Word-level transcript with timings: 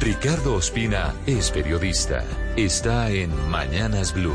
Ricardo 0.00 0.54
Ospina 0.54 1.14
es 1.26 1.50
periodista. 1.50 2.24
Está 2.56 3.10
en 3.10 3.30
Mañanas 3.50 4.14
Blue. 4.14 4.34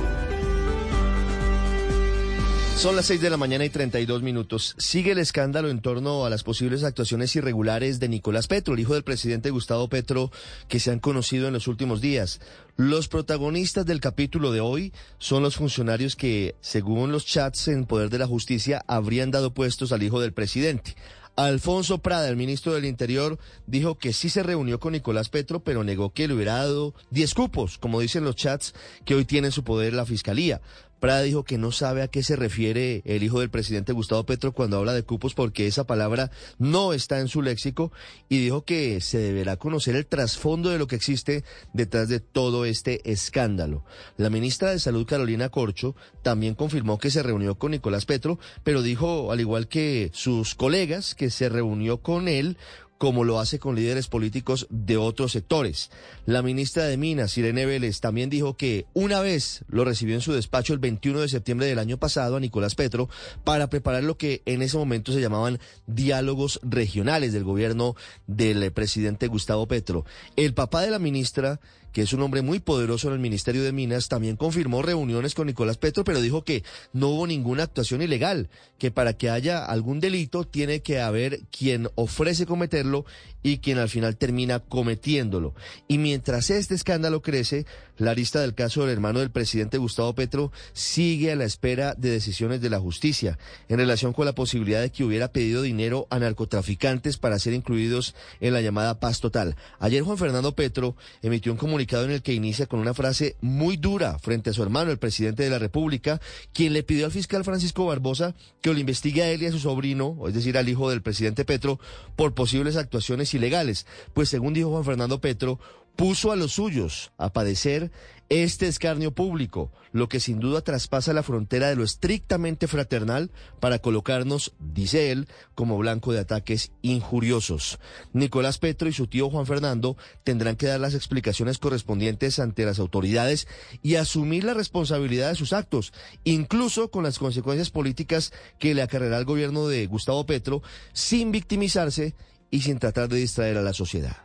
Son 2.78 2.96
las 2.96 3.08
6 3.08 3.20
de 3.20 3.32
la 3.32 3.38
mañana 3.38 3.66
y 3.66 3.72
32 3.72 4.22
minutos. 4.22 4.76
Sigue 4.78 5.14
el 5.14 5.18
escándalo 5.18 5.70
en 5.70 5.82
torno 5.82 6.23
a 6.23 6.30
las 6.30 6.44
posibles 6.44 6.84
actuaciones 6.84 7.36
irregulares 7.36 8.00
de 8.00 8.09
Nicolás 8.09 8.46
Petro, 8.46 8.76
el 8.76 8.80
hijo 8.80 8.94
del 8.94 9.04
presidente 9.04 9.50
Gustavo 9.50 9.90
Petro, 9.90 10.30
que 10.68 10.80
se 10.80 10.92
han 10.92 11.00
conocido 11.00 11.48
en 11.48 11.54
los 11.54 11.68
últimos 11.68 12.00
días. 12.00 12.42
Los 12.78 13.08
protagonistas 13.08 13.88
del 13.88 14.02
capítulo 14.02 14.52
de 14.52 14.59
hoy 14.59 14.94
son 15.18 15.42
los 15.42 15.56
funcionarios 15.56 16.16
que, 16.16 16.54
según 16.62 17.12
los 17.12 17.26
chats 17.26 17.70
en 17.70 17.86
poder 17.86 18.12
de 18.12 18.20
la 18.20 18.28
justicia, 18.28 18.84
habrían 18.86 19.32
dado 19.32 19.52
puestos 19.52 19.92
al 19.92 20.04
hijo 20.04 20.22
del 20.22 20.34
presidente. 20.34 20.95
Alfonso 21.35 21.98
Prada, 21.98 22.30
el 22.30 22.38
ministro 22.38 22.73
del 22.73 22.85
Interior, 22.85 23.38
dijo 23.67 23.98
que 23.98 24.13
sí 24.13 24.30
se 24.30 24.41
reunió 24.41 24.80
con 24.80 24.94
Nicolás 24.94 25.30
Petro, 25.30 25.59
pero 25.63 25.84
negó 25.84 26.13
que 26.13 26.27
le 26.27 26.34
hubiera 26.34 26.55
dado 26.55 26.94
10 27.11 27.34
cupos, 27.34 27.77
como 27.77 28.00
dicen 28.00 28.23
los 28.23 28.36
chats 28.36 28.73
que 29.03 29.16
hoy 29.16 29.25
tiene 29.25 29.47
en 29.47 29.52
su 29.52 29.64
poder 29.64 29.94
la 29.94 30.05
Fiscalía. 30.05 30.61
Prada 31.06 31.22
dijo 31.22 31.44
que 31.44 31.59
no 31.59 31.72
sabe 31.72 32.02
a 32.02 32.08
qué 32.08 32.23
se 32.23 32.36
refiere 32.36 33.03
el 33.06 33.22
hijo 33.22 33.39
del 33.39 33.52
presidente 33.52 33.94
Gustavo 33.94 34.25
Petro 34.25 34.53
cuando 34.53 34.80
habla 34.80 34.92
de 34.92 35.03
cupos 35.03 35.36
porque 35.36 35.67
esa 35.67 35.84
palabra 35.84 36.31
no 36.58 36.94
está 36.94 37.20
en 37.20 37.28
su 37.28 37.44
léxico 37.44 37.92
y 38.28 38.39
dijo 38.39 38.66
que 38.66 39.00
se 39.02 39.20
deberá 39.20 39.58
conocer 39.58 39.95
el 39.95 40.08
trasfondo 40.08 40.72
de 40.72 40.80
lo 40.80 40.88
que 40.88 40.95
existe 40.95 41.44
detrás 41.73 42.09
de 42.09 42.22
todo 42.22 42.66
este 42.66 43.08
escándalo. 43.11 43.86
La 44.17 44.31
ministra 44.31 44.72
de 44.72 44.80
Salud 44.80 45.06
Carolina 45.06 45.50
Corcho 45.50 45.95
también 46.23 46.56
confirmó 46.56 46.98
que 46.98 47.11
se 47.11 47.22
reunió 47.22 47.53
con 47.53 47.70
Nicolás 47.70 48.08
Petro, 48.08 48.39
pero 48.64 48.81
dijo, 48.81 49.31
al 49.31 49.39
igual 49.39 49.67
que 49.67 50.09
sus 50.11 50.56
colegas, 50.56 51.14
que 51.14 51.30
se 51.30 51.50
reunió 51.50 52.00
con 52.00 52.28
él 52.28 52.58
como 52.98 53.24
lo 53.24 53.40
hace 53.40 53.60
con 53.60 53.76
líderes 53.76 54.08
políticos 54.08 54.68
de 54.70 54.98
otros 54.98 55.34
sectores. 55.34 55.92
La 56.26 56.42
ministra 56.42 56.86
de 56.86 56.98
Minas, 56.98 57.38
Irene 57.38 57.66
Vélez, 57.66 58.00
también 58.00 58.30
dijo 58.30 58.56
que 58.56 58.86
una 58.94 59.20
vez 59.20 59.64
lo 59.68 59.86
recibió 59.86 60.16
en 60.16 60.22
su 60.22 60.34
despacho 60.34 60.74
el 60.74 60.80
21 60.80 61.22
de 61.22 61.30
septiembre 61.30 61.68
del 61.68 61.80
año 61.80 61.98
pasado 61.98 62.38
a 62.38 62.40
Nicolás 62.40 62.76
Petro 62.76 63.10
para 63.44 63.70
preparar 63.70 64.04
lo 64.04 64.18
que 64.18 64.42
en 64.46 64.62
ese 64.62 64.78
momento 64.78 65.12
se 65.12 65.22
llamaban 65.22 65.60
diálogos 65.88 66.60
regionales 66.64 67.34
del 67.34 67.44
gobierno 67.44 67.96
del 68.28 68.72
presidente 68.72 69.28
Gustavo 69.28 69.68
Petro. 69.68 70.06
El 70.36 70.54
papá 70.54 70.82
de 70.82 70.92
la 70.92 71.00
ministra 71.00 71.60
que 71.96 72.02
es 72.02 72.12
un 72.12 72.22
hombre 72.24 72.42
muy 72.42 72.60
poderoso 72.60 73.08
en 73.08 73.14
el 73.14 73.22
Ministerio 73.22 73.64
de 73.64 73.72
Minas, 73.72 74.10
también 74.10 74.36
confirmó 74.36 74.82
reuniones 74.82 75.34
con 75.34 75.48
Nicolás 75.48 75.78
Petro, 75.78 76.04
pero 76.04 76.20
dijo 76.20 76.44
que 76.44 76.62
no 76.92 77.08
hubo 77.08 77.26
ninguna 77.26 77.64
actuación 77.64 78.02
ilegal, 78.02 78.50
que 78.78 78.92
para 78.92 79.14
que 79.14 79.30
haya 79.30 79.64
algún 79.64 80.02
delito 80.02 80.44
tiene 80.44 80.82
que 80.82 81.00
haber 81.00 81.44
quien 81.58 81.88
ofrece 81.96 82.46
cometerlo 82.46 83.06
y 83.44 83.60
quien 83.60 83.78
al 83.78 83.88
final 83.88 84.18
termina 84.18 84.60
cometiéndolo. 84.60 85.54
Y 85.88 85.98
mientras 85.98 86.50
este 86.50 86.76
escándalo 86.76 87.22
crece, 87.22 87.66
la 87.98 88.14
lista 88.14 88.42
del 88.42 88.56
caso 88.56 88.82
del 88.82 88.90
hermano 88.90 89.20
del 89.20 89.32
presidente 89.32 89.78
Gustavo 89.78 90.14
Petro 90.16 90.52
sigue 90.73 91.32
a 91.32 91.36
la 91.38 91.46
espera 91.46 91.94
de 91.94 92.10
decisiones 92.10 92.60
de 92.60 92.70
la 92.70 92.80
justicia 92.80 93.38
en 93.70 93.78
relación 93.78 94.11
con 94.11 94.26
la 94.26 94.36
posibilidad 94.36 94.82
de 94.82 94.92
que 94.92 95.05
hubiera 95.05 95.32
pedido 95.32 95.61
dinero 95.61 96.08
a 96.10 96.20
narcotraficantes 96.20 97.17
para 97.17 97.39
ser 97.39 97.54
incluidos 97.54 98.16
en 98.42 98.52
la 98.52 98.61
llamada 98.61 99.00
paz 99.00 99.22
total. 99.22 99.55
Ayer 99.80 100.04
Juan 100.04 100.17
Fernando 100.17 100.54
Petro 100.55 100.98
emitió 101.22 101.54
un 101.54 101.58
comunicado 101.58 101.85
en 101.94 102.12
el 102.12 102.22
que 102.22 102.34
inicia 102.34 102.66
con 102.66 102.80
una 102.80 102.94
frase 102.94 103.36
muy 103.42 103.78
dura 103.78 104.20
frente 104.20 104.50
a 104.50 104.54
su 104.54 104.64
hermano, 104.64 104.92
el 104.92 104.98
presidente 104.98 105.44
de 105.44 105.50
la 105.50 105.60
República, 105.60 106.20
quien 106.54 106.73
le 106.73 106.84
pidió 106.84 107.06
al 107.06 107.12
fiscal 107.12 107.44
Francisco 107.44 107.86
Barbosa 107.86 108.36
que 108.62 108.73
lo 108.73 108.80
investigue 108.80 109.23
a 109.23 109.30
él 109.30 109.44
y 109.44 109.46
a 109.46 109.52
su 109.52 109.60
sobrino, 109.60 110.18
es 110.28 110.34
decir, 110.34 110.58
al 110.58 110.68
hijo 110.68 110.90
del 110.90 111.02
presidente 111.02 111.46
Petro, 111.46 111.80
por 112.16 112.34
posibles 112.34 112.76
actuaciones 112.76 113.34
ilegales. 113.34 113.86
Pues 114.14 114.30
según 114.30 114.54
dijo 114.54 114.72
Juan 114.72 114.84
Fernando 114.86 115.22
Petro, 115.22 115.60
puso 115.95 116.32
a 116.32 116.36
los 116.36 116.54
suyos 116.54 117.11
a 117.17 117.32
padecer 117.32 117.92
este 118.30 118.67
escarnio 118.67 119.11
público, 119.11 119.72
lo 119.92 120.10
que 120.10 120.20
sin 120.20 120.39
duda 120.39 120.61
traspasa 120.61 121.14
la 121.14 121.22
frontera 121.22 121.70
de 121.70 121.76
lo 121.76 121.83
estrictamente 121.83 122.67
fraternal 122.67 123.30
para 123.60 123.80
colocarnos, 123.80 124.54
dice 124.60 125.11
él, 125.11 125.28
como 125.54 125.78
blanco 125.78 126.11
de 126.11 126.20
ataques 126.20 126.72
injuriosos. 126.82 127.80
Nicolás 128.13 128.57
Petro 128.57 128.89
y 128.89 128.94
su 128.94 129.06
tío 129.06 129.30
Juan 129.30 129.45
Fernando 129.45 129.95
tendrán 130.24 130.56
que 130.56 130.66
dar 130.66 130.80
las 130.80 130.95
explicaciones 130.95 131.60
correspondientes 131.60 132.39
ante 132.39 132.66
las 132.66 132.80
autoridades 132.80 133.48
y 133.84 133.95
asumir 133.95 134.44
la 134.44 134.56
responsabilidad 134.56 135.30
de 135.30 135.36
sus 135.36 135.54
actos, 135.54 135.94
incluso 136.24 136.89
con 136.89 137.04
las 137.04 137.19
consecuencias 137.19 137.69
políticas 137.69 138.34
que 138.57 138.74
le 138.74 138.81
acarreará 138.81 139.18
al 139.18 139.25
gobierno 139.25 139.68
de 139.68 139.86
Gustavo 139.86 140.25
Petro, 140.25 140.63
sin 140.94 141.31
victimizarse 141.31 142.16
y 142.50 142.62
sin 142.62 142.80
tratar 142.80 143.07
de 143.07 143.18
distraer 143.18 143.57
a 143.57 143.62
la 143.62 143.74
sociedad. 143.74 144.25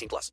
18 0.00 0.08
plus. 0.08 0.28